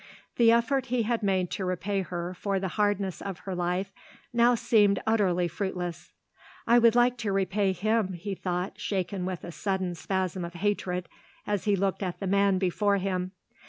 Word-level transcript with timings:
The 0.37 0.51
effort 0.51 0.87
he 0.87 1.03
had 1.03 1.21
made 1.21 1.51
to 1.51 1.63
repay 1.63 2.01
her 2.01 2.33
for 2.33 2.59
the 2.59 2.69
hardness 2.69 3.21
of 3.21 3.37
her 3.45 3.53
life 3.53 3.93
now 4.33 4.55
seemed 4.55 4.99
utterly 5.05 5.47
fruitless. 5.47 6.11
"I 6.65 6.79
would 6.79 6.95
like 6.95 7.17
to 7.17 7.31
repay 7.31 7.71
him," 7.71 8.13
he 8.13 8.33
thought, 8.33 8.79
shaken 8.79 9.25
with 9.25 9.43
a 9.43 9.51
sudden 9.51 9.93
spasm 9.93 10.43
of 10.43 10.55
hatred 10.55 11.07
as 11.45 11.65
he 11.65 11.75
looked 11.75 12.01
at 12.01 12.19
the 12.19 12.25
man 12.25 12.57
before 12.57 12.97
him. 12.97 13.33